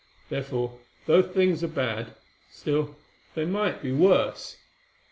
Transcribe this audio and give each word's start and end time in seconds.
Therefore, 0.29 0.79
though 1.05 1.21
things 1.21 1.63
are 1.63 1.67
bad, 1.67 2.15
still 2.49 2.95
they 3.35 3.45
might 3.45 3.83
be 3.83 3.91
worse." 3.91 4.57